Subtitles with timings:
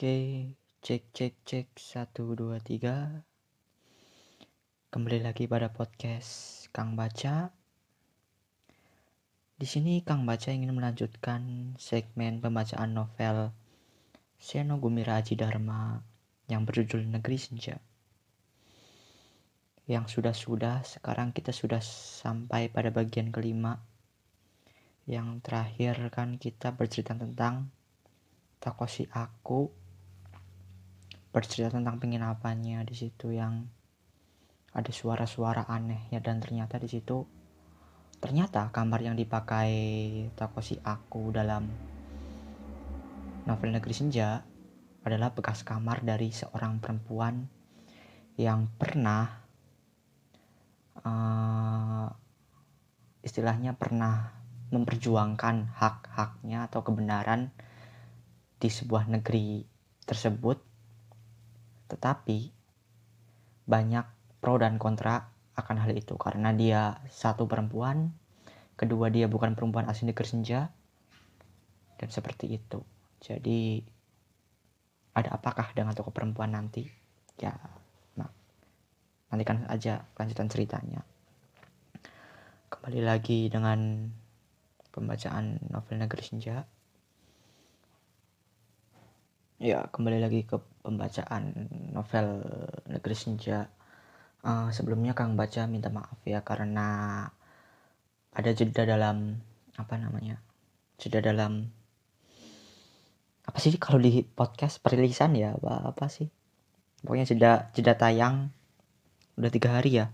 [0.00, 3.20] Oke, cek cek cek satu dua tiga.
[4.88, 7.52] Kembali lagi pada podcast Kang Baca.
[9.60, 13.52] Di sini Kang Baca ingin melanjutkan segmen pembacaan novel
[14.40, 16.00] Seno Gumira Aji Dharma
[16.48, 17.76] yang berjudul Negeri Senja.
[19.84, 23.76] Yang sudah-sudah, sekarang kita sudah sampai pada bagian kelima.
[25.04, 27.68] Yang terakhir kan kita bercerita tentang
[28.60, 29.79] Takoshi aku
[31.30, 33.66] bercerita tentang penginapannya di situ yang
[34.70, 37.26] ada suara-suara aneh ya dan ternyata di situ
[38.18, 39.70] ternyata kamar yang dipakai
[40.34, 41.66] Takoshi aku dalam
[43.46, 44.42] novel Negeri Senja
[45.02, 47.48] adalah bekas kamar dari seorang perempuan
[48.36, 49.40] yang pernah
[51.02, 52.06] uh,
[53.24, 54.36] istilahnya pernah
[54.70, 57.50] memperjuangkan hak-haknya atau kebenaran
[58.60, 59.66] di sebuah negeri
[60.06, 60.69] tersebut
[61.90, 62.54] tetapi
[63.66, 64.06] banyak
[64.38, 68.14] pro dan kontra akan hal itu karena dia satu perempuan,
[68.78, 70.70] kedua dia bukan perempuan asli negeri senja,
[72.00, 72.80] dan seperti itu.
[73.20, 73.84] Jadi
[75.12, 76.88] ada apakah dengan tokoh perempuan nanti?
[77.36, 77.52] Ya,
[78.16, 78.30] nah,
[79.28, 81.04] nantikan aja lanjutan ceritanya.
[82.72, 84.08] Kembali lagi dengan
[84.94, 86.64] pembacaan novel Negeri Senja.
[89.60, 91.52] Ya, kembali lagi ke pembacaan
[91.92, 92.40] novel
[92.88, 93.68] Negeri Senja.
[94.40, 97.28] Uh, sebelumnya Kang baca minta maaf ya karena
[98.32, 99.36] ada jeda dalam
[99.76, 100.40] apa namanya?
[100.96, 101.68] Jeda dalam
[103.44, 106.32] apa sih kalau di podcast perilisan ya apa, apa sih?
[107.04, 108.48] Pokoknya jeda jeda tayang
[109.36, 110.08] udah tiga hari ya.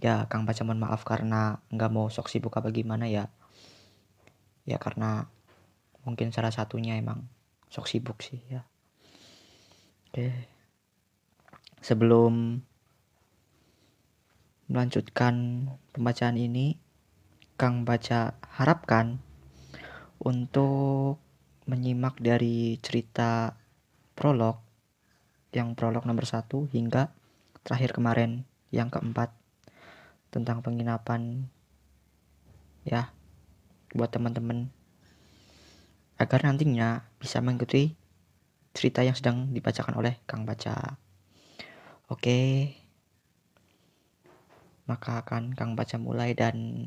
[0.00, 3.28] Ya Kang baca mohon maaf karena nggak mau sok sibuk apa gimana ya.
[4.64, 5.28] Ya karena
[6.08, 7.28] mungkin salah satunya emang
[7.74, 8.62] sok sibuk sih ya.
[10.14, 10.30] Oke.
[11.82, 12.62] Sebelum
[14.70, 16.78] melanjutkan pembacaan ini
[17.58, 19.18] Kang baca harapkan
[20.22, 21.18] untuk
[21.66, 23.58] menyimak dari cerita
[24.14, 24.62] prolog
[25.50, 27.10] yang prolog nomor satu hingga
[27.66, 29.34] terakhir kemarin yang keempat
[30.30, 31.50] tentang penginapan
[32.86, 33.10] ya
[33.94, 34.70] buat teman-teman
[36.14, 37.98] agar nantinya bisa mengikuti
[38.74, 40.98] cerita yang sedang dibacakan oleh Kang Baca.
[42.10, 42.70] Oke.
[44.84, 46.86] Maka akan Kang Baca mulai dan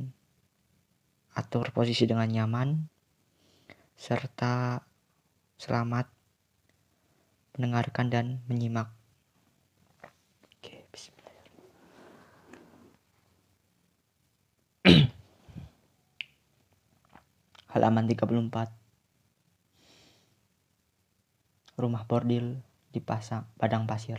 [1.34, 2.88] atur posisi dengan nyaman
[3.98, 4.86] serta
[5.58, 6.06] selamat
[7.58, 8.94] mendengarkan dan menyimak.
[10.62, 10.86] Oke.
[17.74, 18.77] Halaman 34
[21.78, 22.58] rumah bordil
[22.90, 24.18] di pasang padang pasir.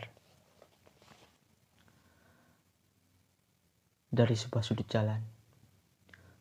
[4.09, 5.19] Dari sebuah sudut jalan,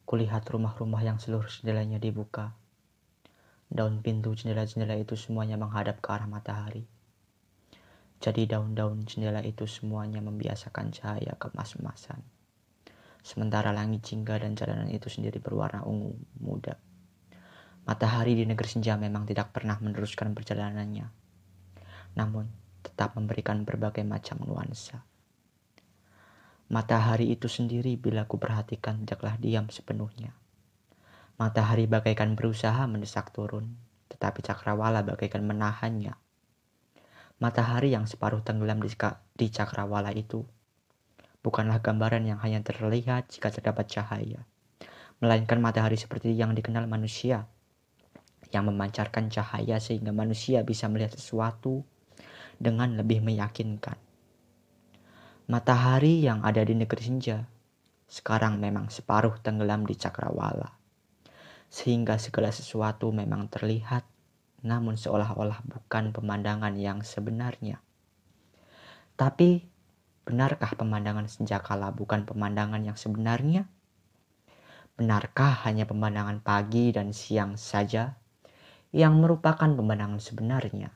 [0.05, 2.53] kulihat rumah-rumah yang seluruh jendelanya dibuka.
[3.67, 6.85] Daun pintu jendela-jendela itu semuanya menghadap ke arah matahari.
[8.21, 12.21] Jadi daun-daun jendela itu semuanya membiasakan cahaya kemas-emasan.
[13.25, 16.79] Sementara langit jingga dan jalanan itu sendiri berwarna ungu muda.
[17.87, 21.07] Matahari di negeri senja memang tidak pernah meneruskan perjalanannya,
[22.19, 22.51] namun
[22.83, 25.07] tetap memberikan berbagai macam nuansa.
[26.67, 30.35] Matahari itu sendiri bila ku perhatikan tidaklah diam sepenuhnya.
[31.39, 33.79] Matahari bagaikan berusaha mendesak turun,
[34.11, 36.11] tetapi cakrawala bagaikan menahannya.
[37.39, 38.91] Matahari yang separuh tenggelam di,
[39.39, 40.43] di cakrawala itu
[41.39, 44.43] bukanlah gambaran yang hanya terlihat jika terdapat cahaya,
[45.23, 47.47] melainkan matahari seperti yang dikenal manusia
[48.51, 51.83] yang memancarkan cahaya sehingga manusia bisa melihat sesuatu
[52.57, 53.99] dengan lebih meyakinkan.
[55.47, 57.47] Matahari yang ada di negeri senja
[58.07, 60.75] sekarang memang separuh tenggelam di cakrawala.
[61.67, 64.07] Sehingga segala sesuatu memang terlihat
[64.63, 67.79] namun seolah-olah bukan pemandangan yang sebenarnya.
[69.15, 69.63] Tapi
[70.27, 73.69] benarkah pemandangan senja kala bukan pemandangan yang sebenarnya?
[74.97, 78.17] Benarkah hanya pemandangan pagi dan siang saja
[78.95, 80.95] yang merupakan pemandangan sebenarnya.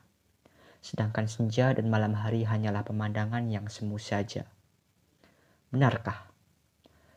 [0.80, 4.48] Sedangkan senja dan malam hari hanyalah pemandangan yang semu saja.
[5.68, 6.32] Benarkah?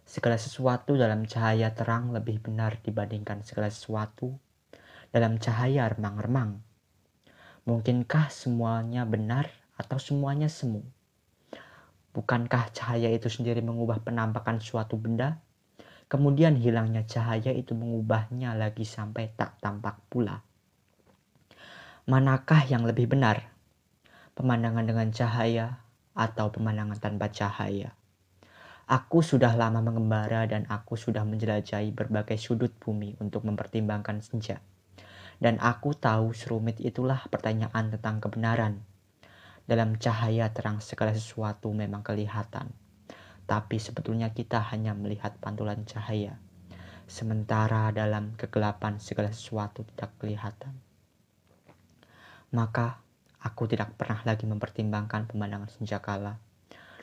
[0.05, 4.37] Segala sesuatu dalam cahaya terang lebih benar dibandingkan segala sesuatu
[5.09, 6.61] dalam cahaya remang-remang.
[7.65, 9.49] Mungkinkah semuanya benar
[9.79, 10.85] atau semuanya semu?
[12.13, 15.41] Bukankah cahaya itu sendiri mengubah penampakan suatu benda?
[16.05, 20.45] Kemudian hilangnya cahaya itu mengubahnya lagi sampai tak tampak pula.
[22.05, 23.49] Manakah yang lebih benar?
[24.37, 25.81] Pemandangan dengan cahaya
[26.13, 27.97] atau pemandangan tanpa cahaya?
[28.85, 34.61] Aku sudah lama mengembara dan aku sudah menjelajahi berbagai sudut bumi untuk mempertimbangkan senja.
[35.41, 38.85] Dan aku tahu serumit itulah pertanyaan tentang kebenaran.
[39.65, 42.69] Dalam cahaya terang segala sesuatu memang kelihatan.
[43.49, 46.37] Tapi sebetulnya kita hanya melihat pantulan cahaya
[47.09, 50.84] sementara dalam kegelapan segala sesuatu tidak kelihatan.
[52.55, 53.03] Maka
[53.43, 56.39] aku tidak pernah lagi mempertimbangkan pemandangan senjakala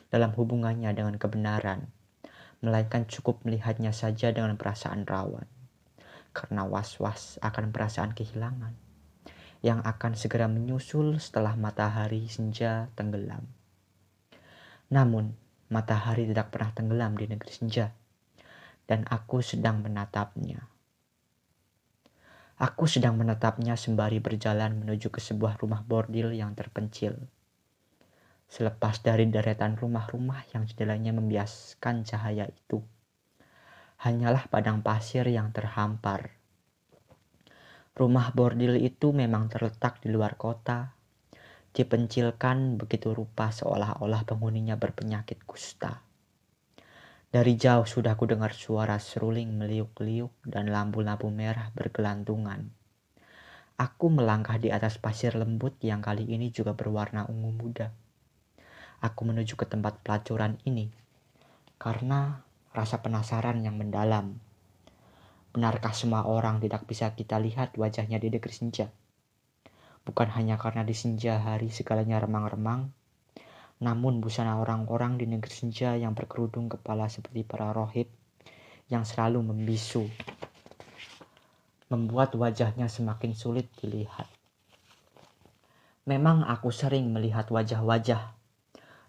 [0.09, 1.93] dalam hubungannya dengan kebenaran,
[2.65, 5.45] melainkan cukup melihatnya saja dengan perasaan rawan,
[6.33, 8.73] karena was-was akan perasaan kehilangan
[9.61, 13.45] yang akan segera menyusul setelah matahari senja tenggelam.
[14.89, 15.37] Namun,
[15.69, 17.93] matahari tidak pernah tenggelam di negeri senja
[18.89, 20.72] dan aku sedang menatapnya.
[22.61, 27.17] Aku sedang menatapnya sembari berjalan menuju ke sebuah rumah bordil yang terpencil.
[28.45, 32.85] Selepas dari deretan rumah-rumah yang jendelanya membiaskan cahaya itu,
[34.05, 36.37] hanyalah padang pasir yang terhampar.
[37.97, 40.93] Rumah bordil itu memang terletak di luar kota,
[41.73, 46.12] dipencilkan begitu rupa seolah-olah penghuninya berpenyakit kusta.
[47.33, 52.69] Dari jauh sudah ku dengar suara seruling meliuk-liuk dan lampu-lampu merah bergelantungan.
[53.73, 57.89] Aku melangkah di atas pasir lembut yang kali ini juga berwarna ungu muda.
[59.01, 60.93] Aku menuju ke tempat pelacuran ini
[61.81, 64.37] karena rasa penasaran yang mendalam.
[65.49, 68.93] Benarkah semua orang tidak bisa kita lihat wajahnya di negeri senja?
[70.05, 72.93] Bukan hanya karena di senja hari segalanya remang-remang,
[73.83, 78.07] namun busana orang-orang di negeri senja yang berkerudung kepala seperti para rohib
[78.87, 80.07] yang selalu membisu
[81.91, 84.25] membuat wajahnya semakin sulit dilihat.
[86.07, 88.33] Memang aku sering melihat wajah-wajah,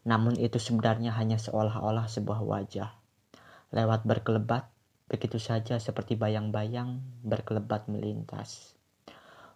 [0.04, 2.92] namun itu sebenarnya hanya seolah-olah sebuah wajah.
[3.70, 4.68] Lewat berkelebat,
[5.06, 8.74] begitu saja seperti bayang-bayang berkelebat melintas.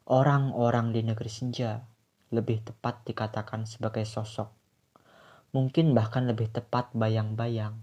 [0.09, 1.85] Orang-orang di negeri senja
[2.33, 4.58] lebih tepat dikatakan sebagai sosok
[5.49, 7.81] mungkin bahkan lebih tepat bayang-bayang.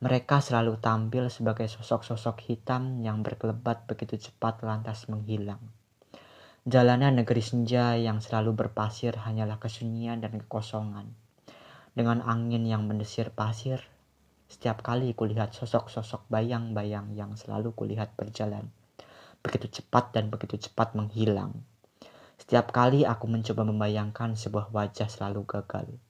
[0.00, 5.60] Mereka selalu tampil sebagai sosok-sosok hitam yang berkelebat begitu cepat lantas menghilang.
[6.64, 11.12] Jalanan negeri senja yang selalu berpasir hanyalah kesunyian dan kekosongan.
[11.92, 13.84] Dengan angin yang mendesir pasir,
[14.48, 18.72] setiap kali kulihat sosok-sosok bayang-bayang yang selalu kulihat berjalan.
[19.44, 21.52] Begitu cepat dan begitu cepat menghilang.
[22.40, 26.00] Setiap kali aku mencoba membayangkan sebuah wajah selalu gagal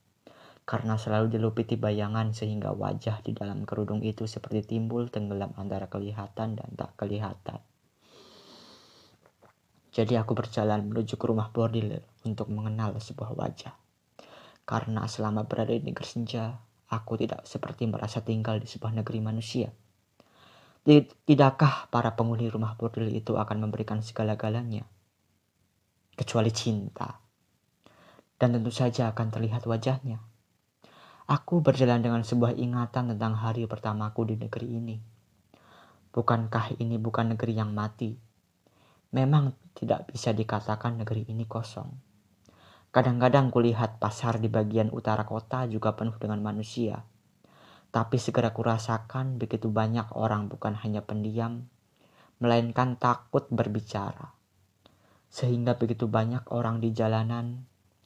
[0.72, 6.56] karena selalu dilupiti bayangan sehingga wajah di dalam kerudung itu seperti timbul tenggelam antara kelihatan
[6.56, 7.60] dan tak kelihatan.
[9.92, 13.76] Jadi aku berjalan menuju ke rumah bordil untuk mengenal sebuah wajah.
[14.64, 16.56] Karena selama berada di negeri senja,
[16.88, 19.69] aku tidak seperti merasa tinggal di sebuah negeri manusia.
[21.28, 24.88] Tidakkah para penghuni rumah bordil itu akan memberikan segala-galanya?
[26.16, 27.20] Kecuali cinta.
[28.40, 30.31] Dan tentu saja akan terlihat wajahnya
[31.30, 34.96] Aku berjalan dengan sebuah ingatan tentang hari pertamaku di negeri ini.
[36.10, 38.10] Bukankah ini bukan negeri yang mati?
[39.14, 41.88] Memang tidak bisa dikatakan negeri ini kosong.
[42.91, 47.06] Kadang-kadang kulihat pasar di bagian utara kota juga penuh dengan manusia.
[47.94, 51.70] Tapi segera kurasakan begitu banyak orang bukan hanya pendiam,
[52.43, 54.34] melainkan takut berbicara.
[55.31, 57.62] Sehingga begitu banyak orang di jalanan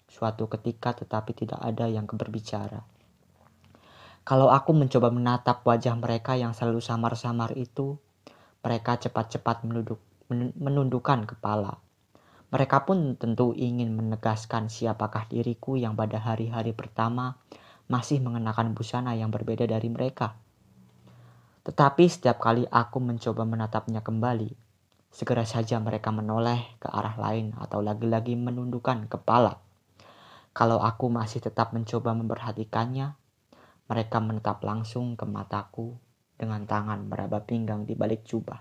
[0.06, 2.95] suatu ketika tetapi tidak ada yang berbicara.
[4.26, 7.94] Kalau aku mencoba menatap wajah mereka yang selalu samar-samar itu,
[8.58, 10.02] mereka cepat-cepat menunduk,
[10.58, 11.78] menundukkan kepala.
[12.50, 17.38] Mereka pun tentu ingin menegaskan siapakah diriku yang pada hari-hari pertama
[17.86, 20.34] masih mengenakan busana yang berbeda dari mereka.
[21.62, 24.50] Tetapi setiap kali aku mencoba menatapnya kembali,
[25.14, 29.62] segera saja mereka menoleh ke arah lain atau lagi-lagi menundukkan kepala.
[30.50, 33.14] Kalau aku masih tetap mencoba memperhatikannya,
[33.86, 35.94] mereka menetap langsung ke mataku
[36.34, 38.58] dengan tangan meraba pinggang di balik jubah.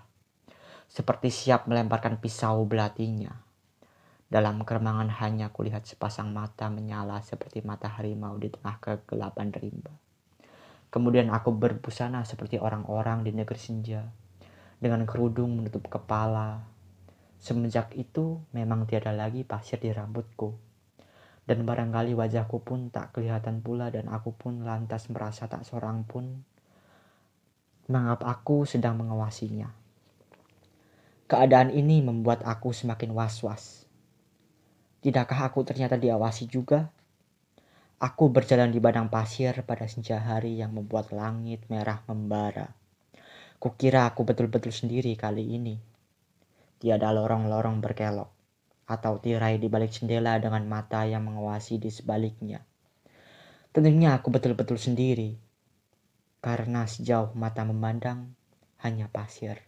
[0.86, 3.34] Seperti siap melemparkan pisau belatinya.
[4.26, 9.94] Dalam keremangan hanya kulihat sepasang mata menyala seperti mata harimau di tengah kegelapan rimba.
[10.90, 14.06] Kemudian aku berbusana seperti orang-orang di negeri senja.
[14.78, 16.62] Dengan kerudung menutup kepala.
[17.42, 20.65] Semenjak itu memang tiada lagi pasir di rambutku
[21.46, 26.42] dan barangkali wajahku pun tak kelihatan pula dan aku pun lantas merasa tak seorang pun
[27.86, 29.70] menganggap aku sedang mengawasinya.
[31.30, 33.86] Keadaan ini membuat aku semakin was-was.
[35.06, 36.90] Tidakkah aku ternyata diawasi juga?
[38.02, 42.74] Aku berjalan di padang pasir pada senja hari yang membuat langit merah membara.
[43.62, 45.78] Kukira aku betul-betul sendiri kali ini.
[46.82, 48.35] Tiada lorong-lorong berkelok
[48.86, 52.62] atau tirai di balik jendela dengan mata yang mengawasi di sebaliknya.
[53.74, 55.36] Tentunya aku betul-betul sendiri,
[56.40, 58.32] karena sejauh mata memandang
[58.86, 59.58] hanya pasir.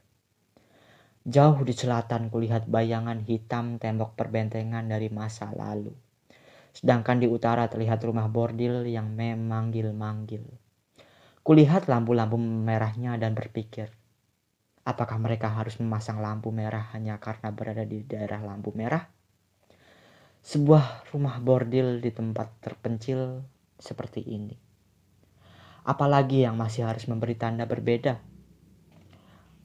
[1.28, 5.92] Jauh di selatan kulihat bayangan hitam tembok perbentengan dari masa lalu.
[6.72, 10.46] Sedangkan di utara terlihat rumah bordil yang memanggil-manggil.
[11.42, 13.90] Kulihat lampu-lampu merahnya dan berpikir,
[14.88, 19.04] apakah mereka harus memasang lampu merah hanya karena berada di daerah lampu merah?
[20.40, 23.44] Sebuah rumah bordil di tempat terpencil
[23.76, 24.56] seperti ini.
[25.84, 28.16] Apalagi yang masih harus memberi tanda berbeda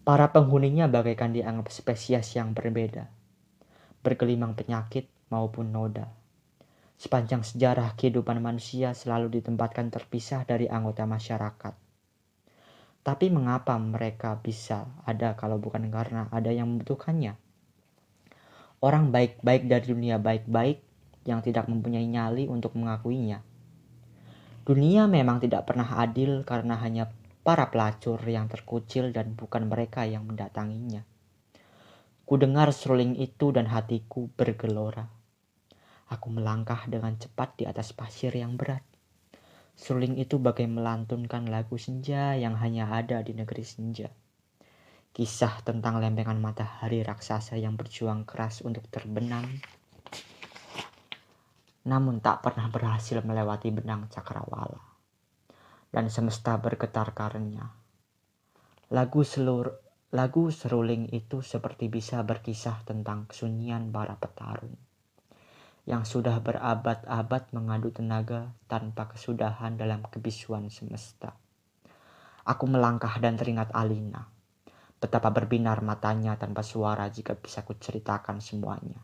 [0.03, 3.07] Para penghuninya bagaikan dianggap spesies yang berbeda,
[4.03, 6.11] bergelimang penyakit maupun noda.
[6.99, 11.82] Sepanjang sejarah kehidupan manusia selalu ditempatkan terpisah dari anggota masyarakat.
[13.03, 17.35] Tapi mengapa mereka bisa ada kalau bukan karena ada yang membutuhkannya?
[18.79, 20.79] Orang baik-baik dari dunia baik-baik
[21.27, 23.43] yang tidak mempunyai nyali untuk mengakuinya.
[24.63, 27.11] Dunia memang tidak pernah adil karena hanya
[27.43, 31.03] para pelacur yang terkucil dan bukan mereka yang mendatanginya.
[32.23, 35.11] Ku dengar seruling itu dan hatiku bergelora.
[36.07, 38.92] Aku melangkah dengan cepat di atas pasir yang berat.
[39.73, 44.09] Seruling itu bagai melantunkan lagu senja yang hanya ada di negeri senja.
[45.13, 49.45] Kisah tentang lempengan matahari raksasa yang berjuang keras untuk terbenam
[51.83, 54.79] namun tak pernah berhasil melewati benang cakrawala
[55.91, 57.75] dan semesta bergetar karenanya.
[58.89, 64.52] Lagu selur lagu seruling itu seperti bisa berkisah tentang kesunyian para petarung
[65.83, 71.35] yang sudah berabad-abad mengadu tenaga tanpa kesudahan dalam kebisuan semesta.
[72.43, 74.27] Aku melangkah dan teringat Alina.
[74.99, 79.03] Betapa berbinar matanya tanpa suara jika bisa kuceritakan semuanya.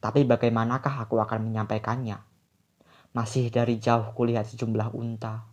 [0.00, 2.16] Tapi bagaimanakah aku akan menyampaikannya?
[3.12, 5.50] Masih dari jauh kulihat sejumlah unta,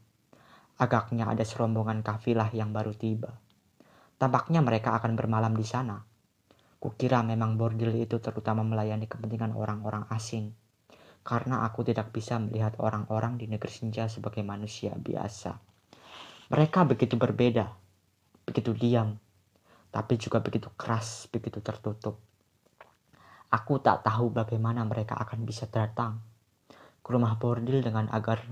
[0.78, 3.34] Agaknya ada serombongan kafilah yang baru tiba.
[4.22, 6.06] Tampaknya mereka akan bermalam di sana.
[6.78, 10.54] Kukira memang bordil itu terutama melayani kepentingan orang-orang asing.
[11.26, 15.58] Karena aku tidak bisa melihat orang-orang di negeri senja sebagai manusia biasa.
[16.48, 17.68] Mereka begitu berbeda,
[18.48, 19.20] begitu diam,
[19.92, 22.22] tapi juga begitu keras, begitu tertutup.
[23.52, 26.24] Aku tak tahu bagaimana mereka akan bisa datang
[27.04, 28.44] ke rumah bordil dengan agar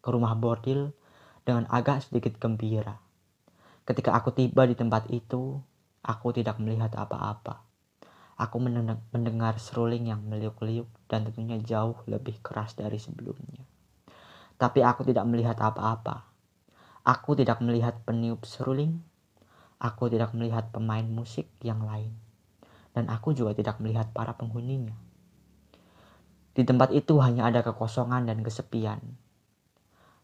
[0.00, 0.92] ke rumah bordil
[1.44, 2.96] dengan agak sedikit gembira.
[3.84, 5.60] Ketika aku tiba di tempat itu,
[6.00, 7.64] aku tidak melihat apa-apa.
[8.40, 8.56] Aku
[9.12, 13.68] mendengar seruling yang meliuk-liuk dan tentunya jauh lebih keras dari sebelumnya.
[14.56, 16.24] Tapi aku tidak melihat apa-apa.
[17.04, 19.04] Aku tidak melihat peniup seruling.
[19.76, 22.16] Aku tidak melihat pemain musik yang lain.
[22.96, 24.96] Dan aku juga tidak melihat para penghuninya.
[26.56, 29.00] Di tempat itu hanya ada kekosongan dan kesepian.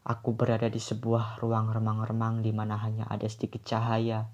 [0.05, 4.29] Aku berada di sebuah ruang remang-remang di mana hanya ada sedikit cahaya,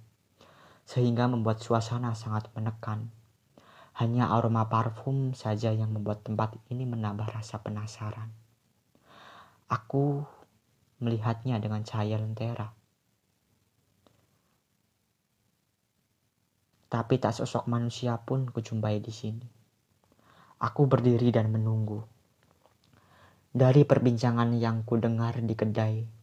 [0.84, 3.12] sehingga membuat suasana sangat menekan.
[3.94, 8.34] Hanya aroma parfum saja yang membuat tempat ini menambah rasa penasaran.
[9.70, 10.26] Aku
[10.98, 12.74] melihatnya dengan cahaya lentera.
[16.90, 19.46] Tapi tak sosok manusia pun kujumpai di sini.
[20.62, 22.06] Aku berdiri dan menunggu.
[23.54, 26.23] Dari perbincangan yang ku dengar di kedai,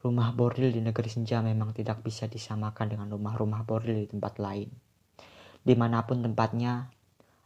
[0.00, 4.68] rumah bordil di negeri senja memang tidak bisa disamakan dengan rumah-rumah bordil di tempat lain.
[5.60, 6.88] Di mana pun tempatnya,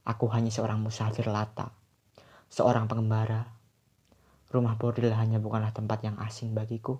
[0.07, 1.71] aku hanya seorang musafir lata,
[2.50, 3.47] seorang pengembara.
[4.50, 6.99] Rumah bordil hanya bukanlah tempat yang asing bagiku.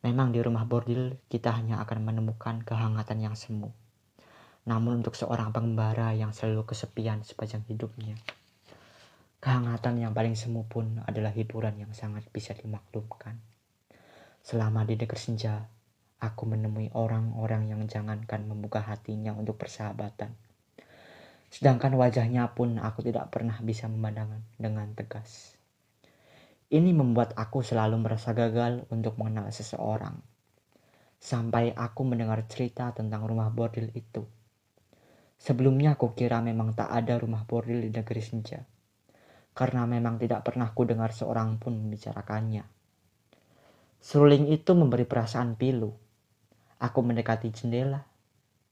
[0.00, 3.72] Memang di rumah bordil kita hanya akan menemukan kehangatan yang semu.
[4.64, 8.16] Namun untuk seorang pengembara yang selalu kesepian sepanjang hidupnya,
[9.38, 13.38] Kehangatan yang paling semu pun adalah hiburan yang sangat bisa dimaklumkan.
[14.48, 15.60] Selama di negeri senja,
[16.24, 20.32] aku menemui orang-orang yang jangankan membuka hatinya untuk persahabatan.
[21.52, 25.52] Sedangkan wajahnya pun aku tidak pernah bisa memandang dengan tegas.
[26.72, 30.16] Ini membuat aku selalu merasa gagal untuk mengenal seseorang.
[31.20, 34.24] Sampai aku mendengar cerita tentang rumah bordil itu.
[35.36, 38.64] Sebelumnya aku kira memang tak ada rumah bordil di negeri senja
[39.52, 42.77] karena memang tidak pernah ku dengar seorang pun membicarakannya.
[43.98, 45.90] Seruling itu memberi perasaan pilu.
[46.78, 48.06] Aku mendekati jendela,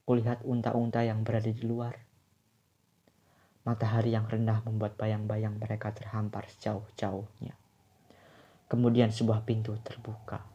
[0.06, 1.99] kulihat unta-unta yang berada di luar.
[3.66, 7.59] Matahari yang rendah membuat bayang-bayang mereka terhampar sejauh-jauhnya.
[8.71, 10.47] Kemudian sebuah pintu terbuka.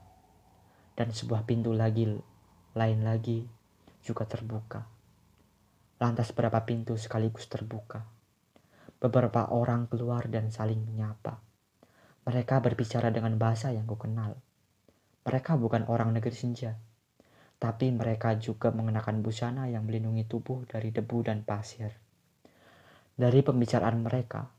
[0.95, 2.07] Dan sebuah pintu lagi
[2.71, 3.43] lain lagi
[3.99, 4.87] juga terbuka.
[5.99, 8.07] Lantas berapa pintu sekaligus terbuka.
[9.03, 11.43] Beberapa orang keluar dan saling menyapa.
[12.23, 14.39] Mereka berbicara dengan bahasa yang kukenal.
[15.21, 16.73] Mereka bukan orang negeri senja,
[17.61, 21.93] tapi mereka juga mengenakan busana yang melindungi tubuh dari debu dan pasir.
[23.13, 24.49] Dari pembicaraan mereka,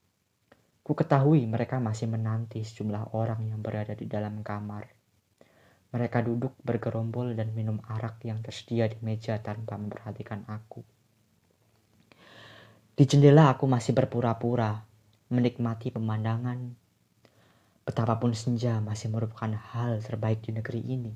[0.87, 4.87] ku ketahui mereka masih menanti sejumlah orang yang berada di dalam kamar.
[5.93, 10.87] Mereka duduk bergerombol dan minum arak yang tersedia di meja tanpa memperhatikan aku.
[12.93, 14.79] Di jendela aku masih berpura-pura
[15.33, 16.82] menikmati pemandangan.
[17.83, 21.11] Betapapun senja masih merupakan hal terbaik di negeri ini.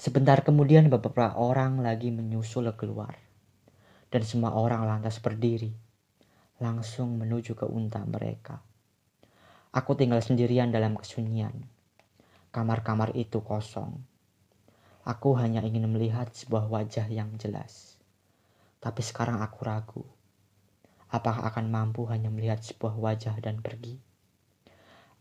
[0.00, 3.12] Sebentar kemudian beberapa orang lagi menyusul keluar
[4.08, 5.76] dan semua orang lantas berdiri,
[6.64, 8.64] langsung menuju ke unta mereka.
[9.76, 11.68] Aku tinggal sendirian dalam kesunyian.
[12.48, 14.00] Kamar-kamar itu kosong.
[15.04, 18.00] Aku hanya ingin melihat sebuah wajah yang jelas.
[18.80, 20.04] Tapi sekarang aku ragu.
[21.12, 24.05] Apakah akan mampu hanya melihat sebuah wajah dan pergi?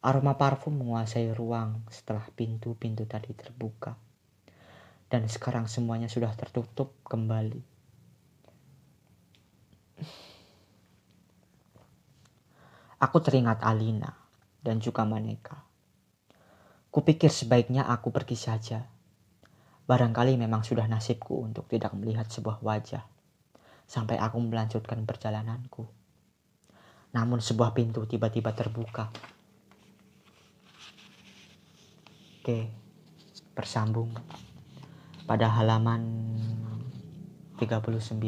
[0.05, 3.97] Aroma parfum menguasai ruang setelah pintu-pintu tadi terbuka.
[5.09, 7.57] Dan sekarang semuanya sudah tertutup kembali.
[13.01, 14.13] Aku teringat Alina
[14.61, 15.65] dan juga Maneka.
[16.93, 18.85] Kupikir sebaiknya aku pergi saja.
[19.89, 23.01] Barangkali memang sudah nasibku untuk tidak melihat sebuah wajah
[23.89, 25.81] sampai aku melanjutkan perjalananku.
[27.17, 29.33] Namun sebuah pintu tiba-tiba terbuka.
[32.45, 32.69] Oke,
[33.57, 34.13] bersambung
[35.25, 36.05] pada halaman
[37.57, 38.21] 39.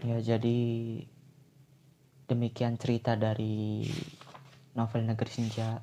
[0.00, 0.56] Ya, jadi
[2.30, 3.82] Demikian cerita dari
[4.78, 5.82] novel Negeri Senja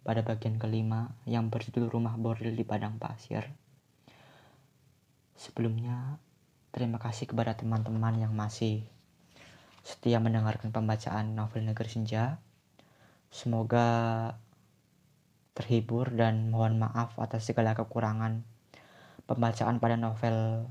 [0.00, 3.44] pada bagian kelima yang berjudul Rumah Bordil di Padang Pasir.
[5.36, 6.16] Sebelumnya,
[6.72, 8.88] terima kasih kepada teman-teman yang masih
[9.84, 12.40] setia mendengarkan pembacaan novel Negeri Senja.
[13.28, 14.40] Semoga
[15.54, 18.42] terhibur dan mohon maaf atas segala kekurangan
[19.24, 20.66] pembacaan pada novel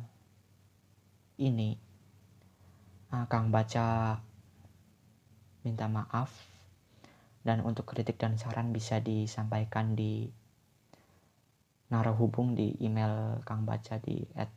[1.40, 1.80] ini.
[3.10, 4.20] Nah, Kang baca
[5.64, 6.54] minta maaf
[7.44, 10.28] dan untuk kritik dan saran bisa disampaikan di
[11.92, 14.50] naruh hubung di email Kang Baca di at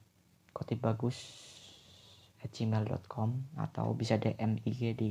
[0.57, 1.19] kotibagus
[2.41, 5.11] at gmail.com atau bisa DM IG di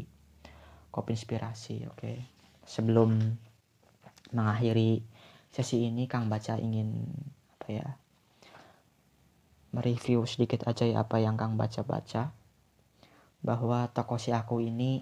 [0.90, 2.18] Kopi Inspirasi oke okay.
[2.66, 3.20] sebelum
[4.36, 5.02] mengakhiri
[5.56, 7.08] sesi ini Kang Baca ingin
[7.56, 7.88] apa ya
[9.72, 12.36] mereview sedikit aja ya apa yang Kang baca-baca
[13.46, 15.00] bahwa toko si aku ini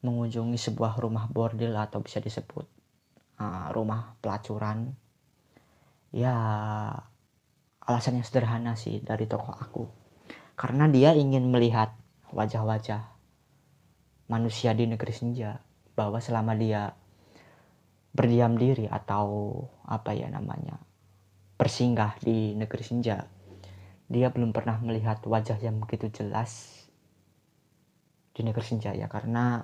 [0.00, 2.64] mengunjungi sebuah rumah bordil atau bisa disebut
[3.36, 4.96] uh, rumah pelacuran.
[6.10, 6.34] Ya
[7.84, 9.84] alasannya sederhana sih dari tokoh aku.
[10.56, 11.92] Karena dia ingin melihat
[12.32, 13.04] wajah-wajah
[14.30, 15.60] manusia di negeri senja
[15.98, 16.94] bahwa selama dia
[18.10, 20.78] berdiam diri atau apa ya namanya
[21.60, 23.28] bersinggah di negeri senja.
[24.10, 26.82] Dia belum pernah melihat wajah yang begitu jelas
[28.34, 29.62] di negeri senja ya karena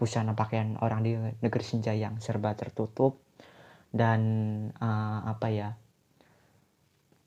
[0.00, 3.22] busana pakaian orang di negeri senja yang serba tertutup
[3.92, 4.20] dan
[4.80, 5.68] uh, apa ya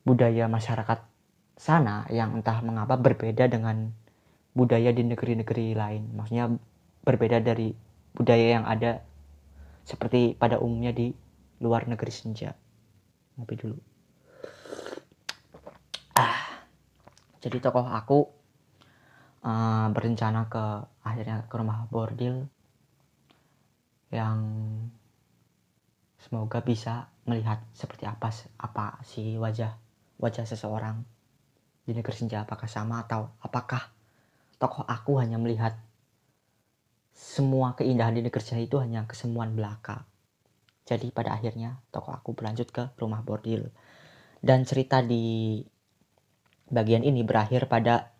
[0.03, 0.99] budaya masyarakat
[1.55, 3.95] sana yang entah mengapa berbeda dengan
[4.51, 6.03] budaya di negeri-negeri lain.
[6.15, 6.51] Maksudnya
[7.05, 7.71] berbeda dari
[8.11, 9.03] budaya yang ada
[9.85, 11.13] seperti pada umumnya di
[11.61, 12.51] luar negeri senja.
[13.37, 13.77] Ngopi dulu.
[16.17, 16.65] Ah
[17.45, 18.25] jadi tokoh aku
[19.45, 20.65] uh, berencana ke
[21.05, 22.49] akhirnya ke rumah bordil
[24.09, 24.41] yang
[26.17, 29.77] semoga bisa melihat seperti apa apa si wajah
[30.17, 31.05] wajah seseorang
[31.85, 32.41] di negeri senja.
[32.41, 33.93] Apakah sama atau apakah
[34.57, 35.77] tokoh aku hanya melihat
[37.15, 40.03] semua keindahan di negeri senja itu hanya kesemuan belaka.
[40.83, 43.71] Jadi pada akhirnya tokoh aku berlanjut ke rumah bordil.
[44.43, 45.63] Dan cerita di
[46.67, 48.11] bagian ini berakhir pada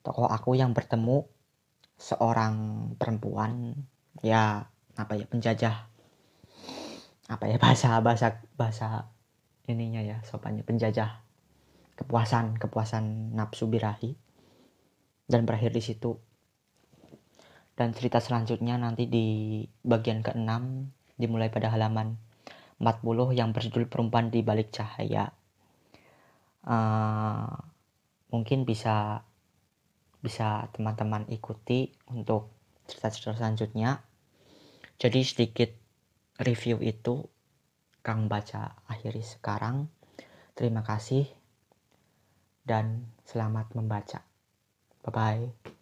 [0.00, 1.28] tokoh aku yang bertemu
[2.00, 2.54] seorang
[2.96, 3.76] perempuan.
[4.24, 4.66] Ya
[4.96, 5.92] apa ya penjajah.
[7.28, 9.12] Apa ya bahasa bahasa bahasa
[9.68, 11.20] ininya ya sopannya penjajah.
[12.00, 14.16] Kepuasan kepuasan nafsu birahi.
[15.28, 16.16] Dan berakhir di situ
[17.72, 19.26] dan cerita selanjutnya nanti di
[19.80, 22.20] bagian keenam dimulai pada halaman
[22.82, 25.30] 40 yang berjudul perempuan di balik cahaya.
[26.62, 27.50] Uh,
[28.30, 29.26] mungkin bisa
[30.22, 32.50] bisa teman-teman ikuti untuk
[32.86, 34.02] cerita-cerita selanjutnya.
[34.98, 35.70] Jadi sedikit
[36.42, 37.26] review itu
[38.02, 39.86] Kang baca akhiri sekarang.
[40.58, 41.26] Terima kasih
[42.62, 44.22] dan selamat membaca.
[45.02, 45.81] Bye bye